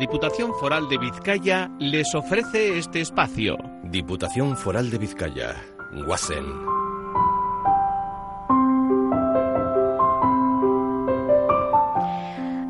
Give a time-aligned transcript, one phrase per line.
[0.00, 3.58] Diputación Foral de Vizcaya les ofrece este espacio.
[3.84, 6.69] Diputación Foral de Vizcaya, Guasen.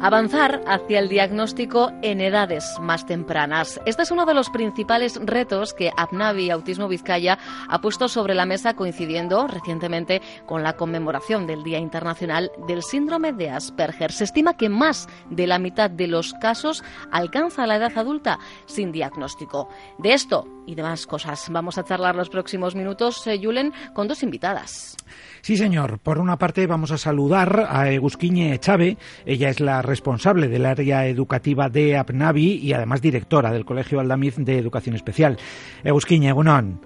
[0.03, 3.79] Avanzar hacia el diagnóstico en edades más tempranas.
[3.85, 8.47] Este es uno de los principales retos que APNAVI Autismo Vizcaya ha puesto sobre la
[8.47, 14.11] mesa coincidiendo recientemente con la conmemoración del Día Internacional del Síndrome de Asperger.
[14.11, 18.93] Se estima que más de la mitad de los casos alcanza la edad adulta sin
[18.93, 19.69] diagnóstico.
[19.99, 24.23] De esto y demás cosas vamos a charlar los próximos minutos, eh, Julen, con dos
[24.23, 24.97] invitadas.
[25.43, 25.99] Sí, señor.
[25.99, 28.97] Por una parte vamos a saludar a Egusquiñe Chave.
[29.25, 34.37] Ella es la responsable del área educativa de APNAVI y además directora del Colegio Aldamiz
[34.37, 35.39] de Educación Especial.
[35.85, 36.81] Egusquiñe, Gunón.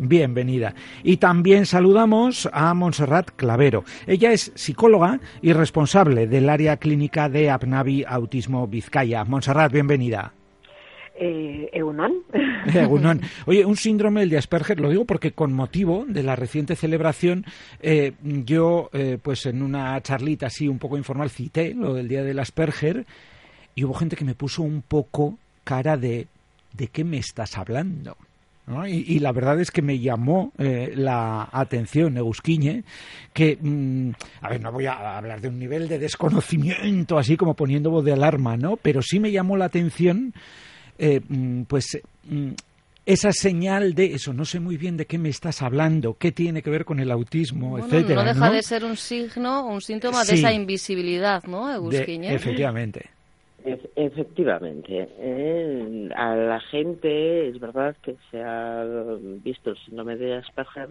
[0.00, 0.74] Bienvenida.
[1.04, 3.84] Y también saludamos a Montserrat Clavero.
[4.06, 9.24] Ella es psicóloga y responsable del área clínica de APNAVI Autismo Vizcaya.
[9.24, 10.34] Montserrat, bienvenida.
[11.14, 11.70] Eh.
[13.46, 17.44] Oye, un síndrome el de Asperger, lo digo porque con motivo de la reciente celebración,
[17.80, 22.22] eh, yo, eh, pues en una charlita así un poco informal, cité lo del día
[22.22, 23.04] del Asperger
[23.74, 26.26] y hubo gente que me puso un poco cara de
[26.72, 28.16] ¿de qué me estás hablando?
[28.86, 32.84] y, la verdad es que me llamó eh, la atención Eusquiñe,
[33.32, 34.10] que, mm,
[34.40, 38.04] a ver, no voy a hablar de un nivel de desconocimiento así como poniendo voz
[38.04, 38.76] de alarma, ¿no?
[38.76, 40.32] Pero sí me llamó la atención
[40.98, 41.20] eh,
[41.68, 41.98] pues
[43.04, 46.62] esa señal de eso, no sé muy bien de qué me estás hablando, qué tiene
[46.62, 48.22] que ver con el autismo, bueno, etcétera.
[48.22, 48.52] No deja ¿no?
[48.52, 50.32] de ser un signo, un síntoma Sí.
[50.34, 51.66] de esa invisibilidad, ¿no?
[51.88, 52.04] De-
[52.34, 53.10] efectivamente.
[53.64, 58.84] Ef- Efectivamente, eh, a la gente es verdad que se ha
[59.44, 60.88] visto el síndrome de Asperger,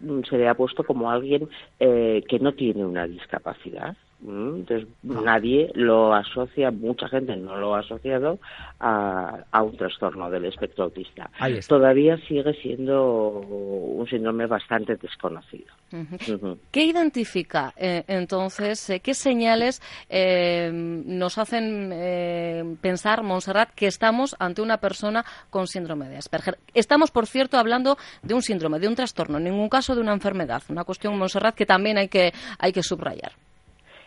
[0.00, 1.48] mm, se le ha puesto como alguien
[1.80, 3.94] eh, que no tiene una discapacidad.
[4.22, 4.60] ¿M?
[4.60, 8.38] Entonces nadie lo asocia, mucha gente no lo ha asociado
[8.80, 11.30] a, a un trastorno del espectro autista.
[11.68, 15.72] Todavía sigue siendo un síndrome bastante desconocido.
[15.92, 16.58] Ujú.
[16.70, 24.34] ¿Qué identifica eh, entonces, eh, qué señales eh, nos hacen eh, pensar, Montserrat, que estamos
[24.38, 26.58] ante una persona con síndrome de Asperger?
[26.74, 30.12] Estamos, por cierto, hablando de un síndrome, de un trastorno, en ningún caso de una
[30.12, 30.62] enfermedad.
[30.68, 33.32] Una cuestión, Montserrat, que también hay que, hay que subrayar.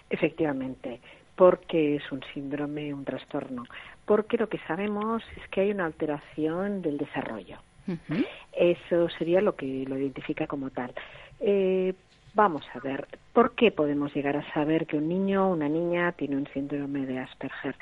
[0.10, 1.00] Efectivamente,
[1.36, 3.66] porque es un síndrome, un trastorno.
[4.06, 7.60] Porque lo que sabemos es que hay una alteración del desarrollo.
[8.52, 10.94] Eso sería lo que lo identifica como tal.
[11.40, 11.94] Eh,
[12.34, 13.08] vamos a ver,
[13.38, 17.06] ¿por qué podemos llegar a saber que un niño o una niña tiene un síndrome
[17.06, 17.76] de Asperger?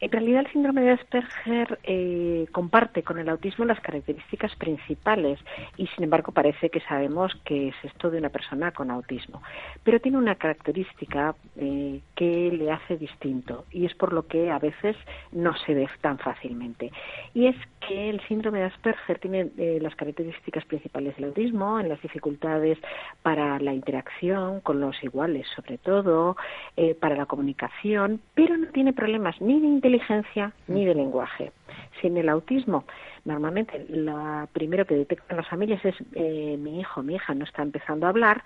[0.00, 5.38] En realidad, el síndrome de Asperger eh, comparte con el autismo las características principales
[5.76, 9.42] y, sin embargo, parece que sabemos que es esto de una persona con autismo.
[9.84, 14.58] Pero tiene una característica eh, que le hace distinto y es por lo que a
[14.58, 14.96] veces
[15.30, 16.90] no se ve tan fácilmente.
[17.34, 17.56] Y es
[17.86, 22.78] que el síndrome de Asperger tiene eh, las características principales del autismo en las dificultades
[23.22, 26.36] para la interacción con los iguales, sobre todo,
[26.76, 31.52] eh, para la comunicación, pero no tiene problemas ni de inteligencia ni de lenguaje.
[32.00, 32.84] Sin el autismo,
[33.24, 37.62] normalmente lo primero que detectan las familias es eh, mi hijo, mi hija no está
[37.62, 38.42] empezando a hablar.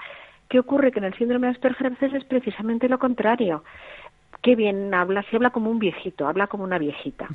[0.48, 0.92] ¿Qué ocurre?
[0.92, 3.64] Que en el síndrome de Asperger es precisamente lo contrario.
[4.42, 7.28] Qué bien habla, si habla como un viejito, habla como una viejita.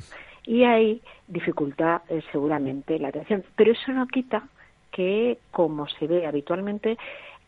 [0.44, 3.44] Y ahí dificulta eh, seguramente la atención.
[3.54, 4.44] Pero eso no quita
[4.92, 6.98] que, como se ve habitualmente,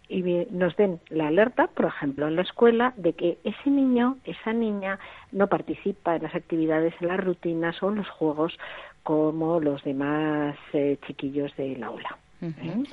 [0.09, 4.53] y nos den la alerta, por ejemplo, en la escuela, de que ese niño, esa
[4.53, 4.99] niña,
[5.33, 8.57] no participa en las actividades, en las rutinas o en los juegos
[9.03, 12.19] como los demás eh, chiquillos del aula.
[12.41, 12.85] Ujú.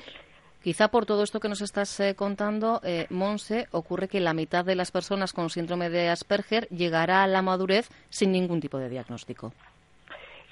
[0.61, 4.63] Quizá por todo esto que nos estás eh, contando, eh, Monse, ocurre que la mitad
[4.63, 8.89] de las personas con síndrome de Asperger llegará a la madurez sin ningún tipo de
[8.89, 9.53] diagnóstico.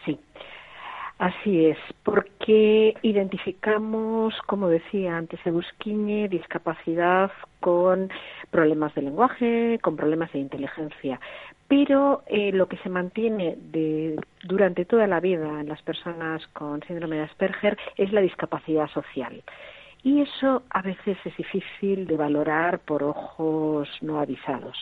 [0.06, 0.20] Sí.
[1.20, 2.29] Así es, porque
[3.02, 8.10] identificamos, como decía antes Busquiñe, discapacidad con
[8.50, 11.20] problemas de lenguaje, con problemas de inteligencia.
[11.68, 16.82] Pero eh, lo que se mantiene de, durante toda la vida en las personas con
[16.84, 19.44] síndrome de Asperger es la discapacidad social.
[20.02, 24.78] Y eso a veces es difícil de valorar por ojos no avisados.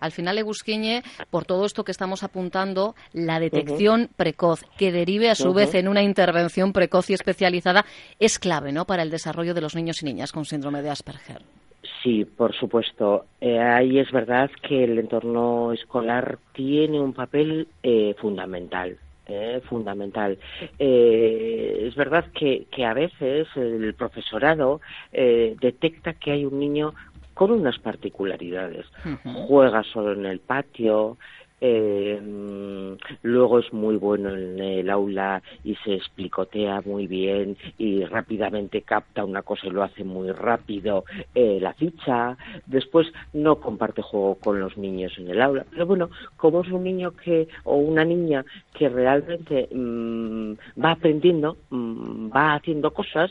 [0.00, 5.34] Al final, Egusquiñe, por todo esto que estamos apuntando, la detección precoz, que derive a
[5.34, 7.84] su vez en una intervención precoz y especializada,
[8.18, 8.84] es clave ¿no?
[8.84, 11.42] para el desarrollo de los niños y niñas con síndrome de Asperger.
[12.02, 13.26] Sí, por supuesto.
[13.40, 18.98] Eh, ahí es verdad que el entorno escolar tiene un papel eh, fundamental.
[19.30, 20.38] Eh, fundamental.
[20.78, 24.80] es verdad que, que, a veces el profesorado
[25.12, 26.94] detecta que hay un niño
[27.38, 28.84] con unas particularidades.
[29.46, 31.18] Juega solo en el patio,
[31.60, 32.20] eh,
[33.22, 39.24] luego es muy bueno en el aula y se explicotea muy bien y rápidamente capta
[39.24, 42.36] una cosa y lo hace muy rápido eh, la ficha.
[42.66, 45.66] Después no comparte juego con los niños en el aula.
[45.70, 50.52] Pero bueno, como es un niño que o una niña que realmente mm,
[50.82, 53.30] va aprendiendo, mm, va haciendo cosas,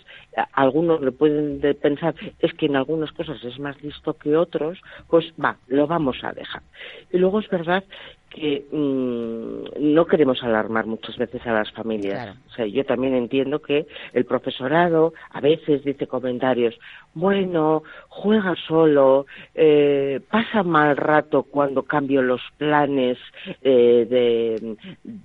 [0.53, 5.33] algunos le pueden pensar es que en algunas cosas es más listo que otros, pues
[5.43, 6.61] va, lo vamos a dejar.
[7.11, 7.83] Y luego es verdad
[8.29, 12.35] que mm, no queremos alarmar muchas veces a las familias.
[12.49, 16.77] O sea, yo también entiendo que el profesorado a veces dice comentarios,
[17.13, 19.25] bueno, juega solo,
[19.55, 23.17] eh, pasa mal rato cuando cambio los planes
[23.61, 24.77] eh, de,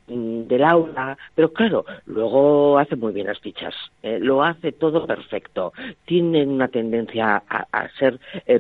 [0.07, 5.07] mm, del aula, pero claro, luego hace muy bien las fichas, eh, lo hace todo
[5.07, 5.73] perfecto,
[6.07, 8.19] tiene una tendencia a, a ser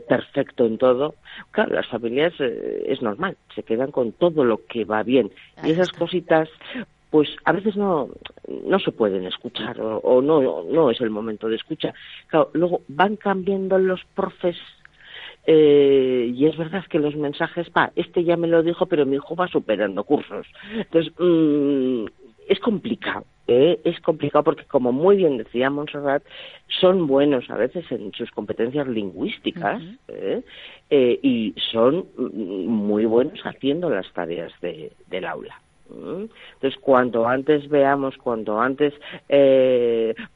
[0.08, 1.14] perfecto en todo.
[1.50, 5.30] Claro, las familias es normal, se quedan con todo todo lo que va bien.
[5.62, 6.48] y esas cositas,
[7.10, 8.08] pues a veces no,
[8.66, 11.94] no se pueden escuchar o, no, no es el momento de escuchar.
[12.28, 14.56] Claro, luego van cambiando los profes
[15.46, 19.16] eh, y es verdad que los mensajes, pa, este ya me lo dijo, pero mi
[19.16, 20.46] hijo va superando cursos.
[20.72, 22.06] Entonces, mm,
[22.48, 23.24] es complicado.
[23.46, 23.80] ¿eh?
[23.84, 26.22] Es complicado porque, como muy bien decía Montserrat,
[26.80, 30.42] son buenos a veces en sus competencias lingüísticas ¿eh?
[30.90, 35.60] Eh, y son mm, muy buenos haciendo las tareas de, del aula.
[35.90, 38.94] Entonces, cuanto antes veamos, cuanto antes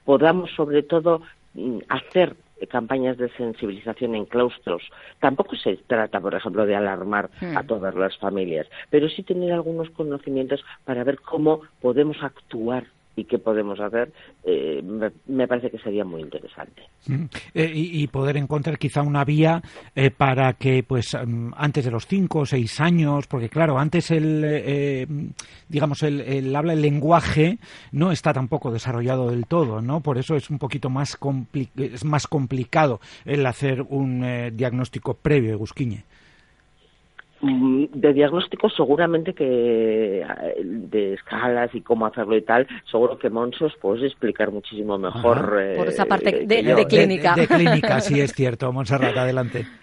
[0.05, 1.23] podamos, sobre todo,
[1.55, 2.37] mm, hacer
[2.69, 4.83] campañas de sensibilización en claustros.
[5.21, 7.67] Tampoco se trata, por ejemplo, de alarmar a hmm.
[7.67, 12.87] todas las familias, pero sí tener algunos conocimientos para ver cómo podemos actuar
[13.17, 14.13] y qué podemos hacer,
[14.45, 14.83] eh,
[15.27, 16.83] me, parece que sería muy interesante.
[17.07, 17.25] Mm.
[17.55, 19.63] Eh, y, poder encontrar quizá una vía
[19.95, 24.11] eh, para que, pues, mm, antes de los cinco o seis años, porque claro, antes
[24.11, 25.09] el,
[25.69, 27.59] digamos, el, habla, el lenguaje
[27.91, 30.03] no está tampoco desarrollado del todo, ¿no?
[30.03, 31.19] Por eso es un poquito más,
[31.77, 36.05] es más complicado el hacer un diagnóstico previo de Gusquiñe.
[37.41, 40.27] Mm, de diagnóstico seguramente que eh,
[40.63, 45.59] de escalas y cómo hacerlo y tal, seguro que Monsos puedes explicar muchísimo mejor.
[45.61, 47.35] Eh, Por esa parte de, clínica.
[47.35, 48.73] De, clínica, sí es cierto.
[48.73, 49.67] Monserrat, adelante.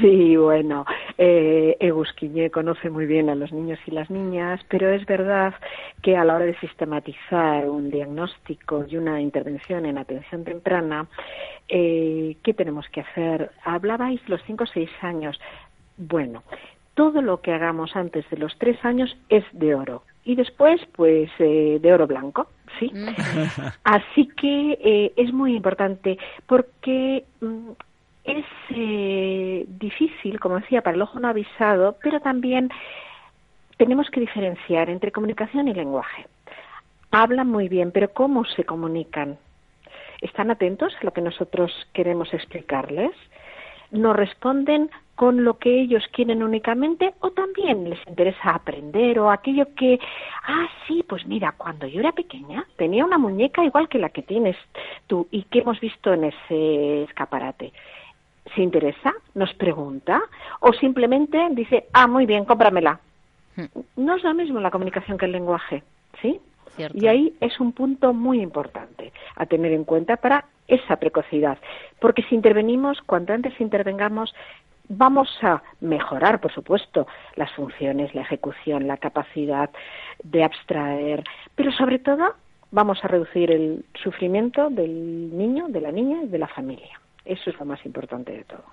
[0.00, 0.84] Sí, bueno,
[1.18, 5.54] eh, Egusquiñe conoce muy bien a los niños y las niñas, pero es verdad
[6.02, 11.06] que a la hora de sistematizar un diagnóstico y una intervención en atención temprana,
[11.68, 13.50] eh, ¿qué tenemos que hacer?
[13.64, 15.40] Hablabais los cinco o seis años.
[15.96, 16.42] Bueno,
[16.94, 20.02] todo lo que hagamos antes de los tres años es de oro.
[20.24, 22.48] Y después, pues, eh, de oro blanco,
[22.78, 22.90] ¿sí?
[23.84, 27.70] Así que eh, es muy importante porque mm,
[28.24, 32.70] es eh, difícil, como decía, para el ojo no avisado, pero también
[33.76, 36.26] tenemos que diferenciar entre comunicación y lenguaje.
[37.10, 39.36] Hablan muy bien, pero ¿cómo se comunican?
[40.20, 43.12] ¿Están atentos a lo que nosotros queremos explicarles?
[43.90, 49.66] ¿Nos responden con lo que ellos quieren únicamente o también les interesa aprender o aquello
[49.76, 50.00] que,
[50.46, 54.22] ah, sí, pues mira, cuando yo era pequeña tenía una muñeca igual que la que
[54.22, 54.56] tienes
[55.06, 57.72] tú y que hemos visto en ese escaparate.
[58.54, 59.14] ¿Se interesa?
[59.34, 60.20] ¿Nos pregunta?
[60.60, 63.00] ¿O simplemente dice, ah, muy bien, cómpramela?
[63.56, 63.64] Hmm.
[63.96, 65.82] No es lo mismo la comunicación que el lenguaje,
[66.20, 66.40] ¿sí?
[66.92, 71.58] Y ahí es un punto muy importante a tener en cuenta para esa precocidad.
[72.00, 74.34] Porque si intervenimos, cuanto antes intervengamos,
[74.88, 77.06] vamos a mejorar, por supuesto,
[77.36, 79.70] las funciones, la ejecución, la capacidad
[80.22, 82.34] de abstraer, pero sobre todo
[82.70, 87.00] vamos a reducir el sufrimiento del niño, de la niña y de la familia.
[87.24, 88.64] Eso es lo más importante de todo.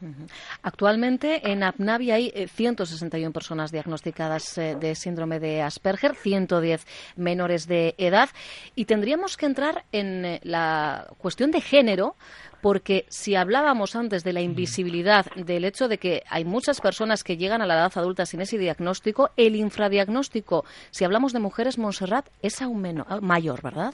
[0.61, 7.67] Actualmente en APNAVI hay 161 eh, personas diagnosticadas eh, de síndrome de Asperger, 110 menores
[7.67, 8.29] de edad.
[8.75, 12.15] Y tendríamos que entrar en eh, la cuestión de género,
[12.61, 17.37] porque si hablábamos antes de la invisibilidad, del hecho de que hay muchas personas que
[17.37, 22.27] llegan a la edad adulta sin ese diagnóstico, el infradiagnóstico, si hablamos de mujeres, Montserrat,
[22.41, 22.81] es aún
[23.21, 23.93] mayor, ¿verdad?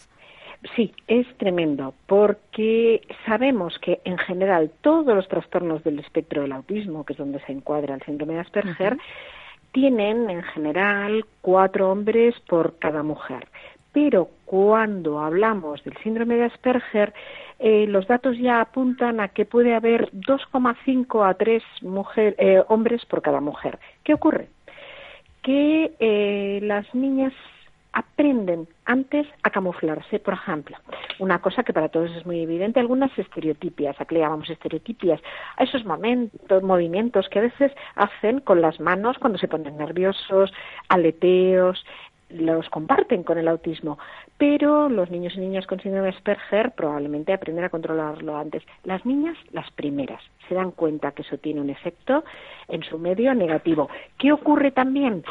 [0.76, 7.06] Sí, es tremendo, porque sabemos que en general todos los trastornos del espectro del autismo,
[7.06, 8.98] que es donde se encuadra el síndrome de Asperger,
[9.72, 13.48] tienen en general cuatro hombres por cada mujer.
[13.94, 17.14] Pero cuando hablamos del síndrome de Asperger,
[17.60, 21.64] eh, los datos ya apuntan a que puede haber 2,5 a 3
[22.18, 23.80] eh, hombres por cada mujer.
[24.04, 24.50] ¿Qué ocurre?
[25.42, 27.34] Que eh, las niñas
[27.98, 30.78] aprenden antes a camuflarse, por ejemplo.
[31.18, 35.20] Una cosa que para todos es muy evidente, algunas estereotipias, ¿a qué le llamamos estereotipias?
[35.56, 40.54] A esos momentos, movimientos que a veces hacen con las manos cuando se ponen nerviosos,
[40.90, 41.84] aleteos,
[42.30, 43.98] los comparten con el autismo,
[44.38, 48.62] pero los niños y niñas con síndrome de Asperger probablemente aprenden a controlarlo antes.
[48.84, 52.24] Las niñas, las primeras, se dan cuenta que eso tiene un efecto
[52.68, 53.90] en su medio negativo.
[54.20, 55.24] ¿Qué ocurre también?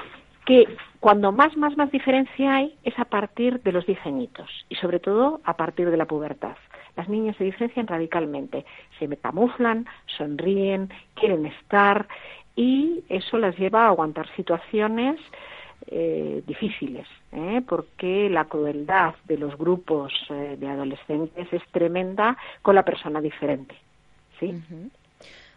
[0.47, 0.65] Que
[1.01, 5.41] cuando más, más, más diferencia hay es a partir de los diseñitos y sobre todo
[5.45, 6.57] a partir de la pubertad.
[6.97, 8.65] Las niñas se diferencian radicalmente,
[8.99, 12.09] se camuflan, sonríen, quieren estar
[12.55, 15.21] y eso las lleva a aguantar situaciones
[15.89, 17.61] eh, difíciles, ¿eh?
[17.69, 23.75] porque la crueldad de los grupos eh, de adolescentes es tremenda con la persona diferente.
[24.41, 24.55] ¿sí?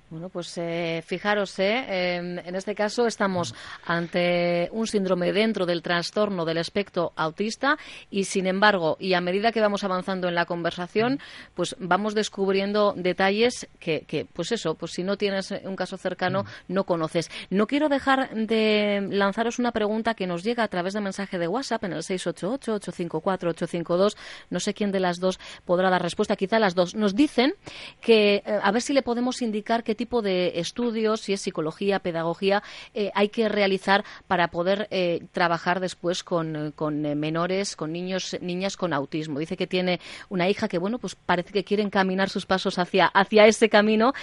[0.10, 3.54] Bueno, pues eh, fijaros, eh, en este caso estamos
[3.86, 7.78] ante un síndrome dentro del trastorno del espectro autista
[8.10, 11.20] y, sin embargo, y a medida que vamos avanzando en la conversación,
[11.54, 16.86] pues vamos descubriendo detalles que, pues eso, pues si no tienes un caso cercano, no
[16.86, 17.30] conoces.
[17.52, 21.48] No quiero dejar de lanzaros una pregunta que nos llega a través de mensaje de
[21.48, 24.18] WhatsApp en el 688-854-852.
[24.50, 26.96] No sé quién de las dos podrá dar respuesta, quizá las dos.
[26.96, 27.54] Nos dicen
[28.02, 32.00] que, eh, a ver si le podemos indicar que tipo de estudios, si es psicología,
[32.00, 32.64] pedagogía,
[32.94, 38.78] eh, hay que realizar para poder eh, trabajar después con, eh, menores, con niños, niñas
[38.78, 39.40] con autismo.
[39.40, 43.08] Dice que tiene una hija que, bueno, pues parece que quiere encaminar sus pasos hacia,
[43.08, 44.14] hacia ese camino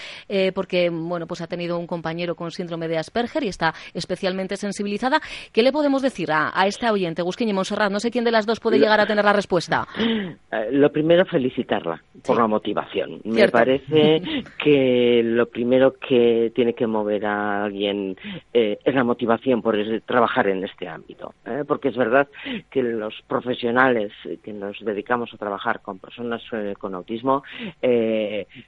[0.54, 5.20] porque, bueno, pues ha tenido un compañero con síndrome de Asperger y está especialmente sensibilizada.
[5.52, 7.92] ¿Qué le podemos decir a, a esta oyente, Gusquiño y Monserrat?
[7.92, 9.86] No sé quién de las dos puede llegar a tener la respuesta.
[10.70, 13.20] Lo primero, felicitarla por la motivación.
[13.24, 14.22] Me parece
[14.62, 18.16] que lo primero que tiene que mover a alguien
[18.52, 21.34] eh, es la motivación por trabajar en este ámbito.
[21.44, 21.64] ¿eh?
[21.66, 22.28] Porque es verdad
[22.70, 27.42] que los profesionales que nos dedicamos a trabajar con personas eh, con autismo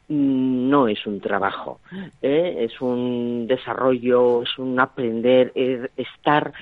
[0.08, 1.80] no es un trabajo,
[2.20, 6.52] es un desarrollo, es un aprender, es estar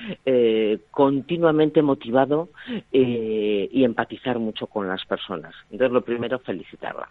[0.91, 2.49] continuamente motivado
[2.91, 5.16] y empatizar mucho con las personas.
[5.71, 7.09] Entonces, lo primero, felicitarla.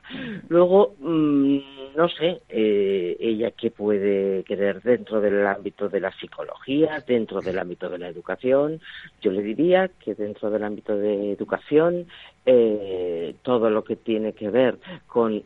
[0.48, 1.58] Luego, mm,
[1.96, 7.88] no sé, ella qué puede querer dentro del ámbito de la psicología, dentro del ámbito
[7.88, 8.80] de la educación.
[9.20, 12.06] Yo le diría que dentro del ámbito de educación,
[12.44, 15.42] eh, todo lo que tiene que ver con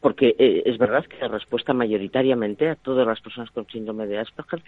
[0.00, 4.18] porque eh, es verdad que la respuesta mayoritariamente a todas las personas con síndrome de
[4.18, 4.62] Asperger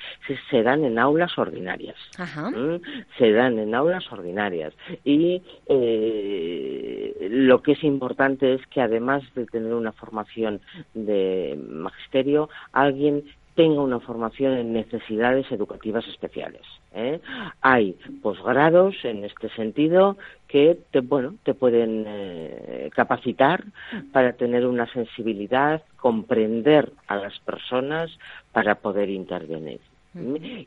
[0.51, 1.97] se, dan en aulas ordinarias.
[3.19, 4.75] Se dan en aulas ordinarias.
[5.05, 10.61] Y eh, lo que es importante es que además de tener una formación
[10.95, 13.25] de magisterio, alguien
[13.57, 16.63] tenga una formación en necesidades educativas especiales.
[16.95, 17.21] ¿eh?
[17.63, 20.17] Hay posgrados en este sentido
[20.49, 23.65] que te, bueno, te pueden eh, capacitar
[24.13, 28.11] para tener una sensibilidad, comprender a las personas
[28.53, 29.81] para poder intervenir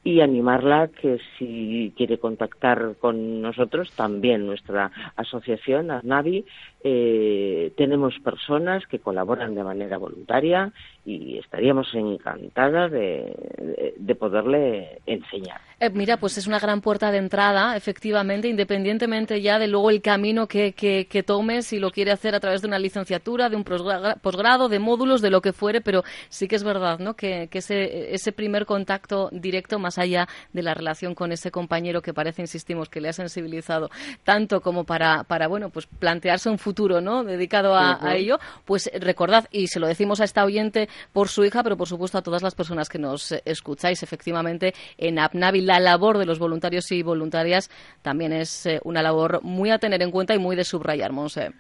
[0.04, 6.46] y animarla que si quiere contactar con nosotros, también nuestra asociación, ASNAVI,
[6.84, 10.72] eh, tenemos personas que colaboran de manera voluntaria
[11.10, 15.60] y estaríamos encantadas de, de, poderle enseñar.
[15.80, 20.04] Eh, mira, pues es una gran puerta de entrada, efectivamente, independientemente ya de luego el
[20.04, 23.56] camino que, que, que tome, si lo quiere hacer a través de una licenciatura, de
[23.56, 27.16] un posgrado, de módulos, de lo que fuere, pero sí que es verdad, ¿no?
[27.16, 32.04] Que, que ese, ese primer contacto directo, más allá de la relación con ese compañero
[32.04, 33.90] que parece, insistimos, que le ha sensibilizado
[34.24, 37.24] tanto como para, para bueno, pues plantearse un futuro, ¿no?
[37.24, 41.64] Dedicado a, ello, pues recordad, y se lo decimos a esta oyente por su hija,
[41.64, 46.18] pero por supuesto a todas las personas que nos escucháis, efectivamente, en APNAVI, la labor
[46.18, 47.70] de los voluntarios y voluntarias
[48.02, 51.52] también es eh, una labor muy a tener en cuenta y muy de subrayar, Monse.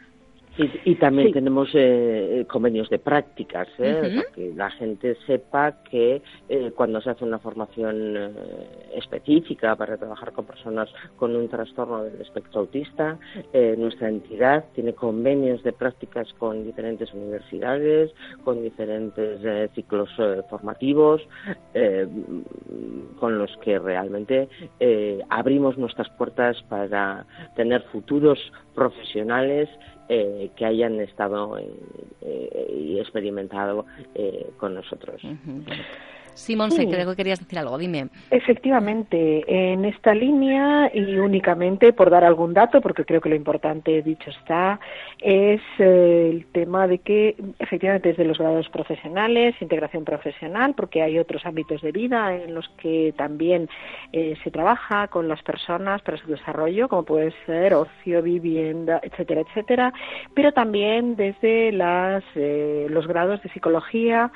[0.84, 3.94] Y, también tenemos eh, convenios de prácticas, ¿eh?
[3.94, 8.30] para que la gente sepa que eh, cuando se hace una formación eh,
[8.96, 13.18] específica para trabajar con personas con un trastorno del espectro autista,
[13.78, 18.12] nuestra entidad tiene convenios de prácticas con diferentes universidades,
[18.44, 20.10] con diferentes ciclos
[20.50, 21.22] formativos,
[23.20, 24.50] con los que realmente
[25.30, 27.26] abrimos nuestras puertas para
[27.56, 28.40] tener futuros
[28.76, 29.70] profesionales
[30.10, 33.86] eh, que hayan estado eh, y experimentado
[34.16, 35.22] eh, con nosotros.
[36.40, 36.88] Simón, sí.
[36.88, 38.08] creo que querías decir algo, dime.
[38.32, 44.02] Efectivamente, en esta línea y únicamente por dar algún dato, porque creo que lo importante
[44.02, 44.80] dicho está,
[45.20, 51.20] es eh, el tema de que efectivamente desde los grados profesionales, integración profesional, porque hay
[51.20, 53.70] otros ámbitos de vida en los que también
[54.14, 59.42] eh, se trabaja con las personas para su desarrollo, como puede ser ocio, vivienda, etcétera,
[59.42, 59.94] etcétera,
[60.34, 64.32] pero también desde las, eh, los grados de psicología,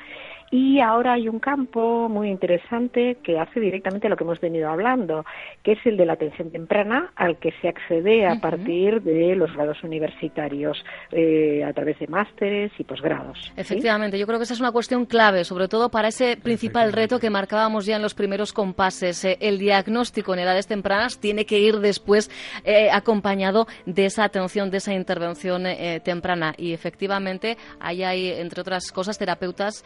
[0.50, 5.24] y ahora hay un campo muy interesante que hace directamente lo que hemos venido hablando,
[5.62, 9.52] que es el de la atención temprana, al que se accede a partir de los
[9.52, 13.52] grados universitarios, eh, a través de másteres y posgrados.
[13.56, 17.18] Efectivamente, yo creo que esa es una cuestión clave, sobre todo para ese principal reto
[17.18, 19.24] que marcábamos ya en los primeros compases.
[19.24, 22.30] Eh, el diagnóstico en edades tempranas tiene que ir después
[22.64, 25.64] eh, acompañado de esa atención, de esa intervención
[26.04, 26.54] temprana.
[26.56, 29.84] Y efectivamente, ahí hay, entre otras cosas, terapeutas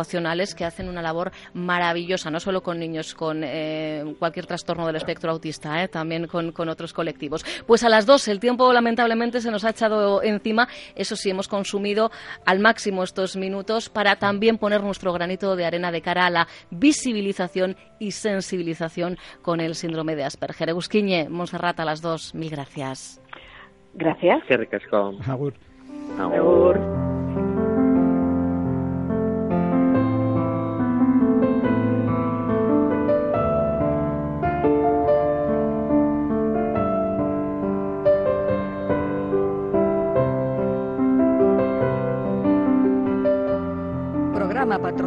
[0.00, 4.96] ocupacionales que hacen una labor maravillosa, no solo con niños con eh, cualquier trastorno del
[4.96, 7.44] espectro autista, eh, también con, otros colectivos.
[7.66, 10.68] Pues a las dos, el tiempo lamentablemente se nos ha echado encima.
[10.94, 12.10] Eso sí, hemos consumido
[12.46, 16.48] al máximo estos minutos para también poner nuestro granito de arena de cara a la
[16.70, 20.70] visibilización y sensibilización con el síndrome de Asperger.
[20.70, 23.20] Egusquiñe, Monserrat, a las dos, mil gracias.
[23.94, 24.42] Gracias.
[24.46, 25.14] Qué ricasco.
[25.26, 25.52] Agur.
[26.18, 27.09] Agur.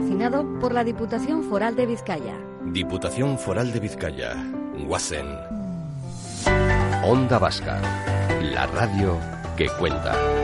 [0.04, 2.36] Patrocinado por la Diputación Foral de Vizcaya.
[2.66, 4.36] Diputación Foral de Vizcaya.
[4.86, 5.26] Guasen.
[7.06, 7.80] Onda Vasca.
[8.42, 9.18] La radio
[9.56, 10.43] que cuenta.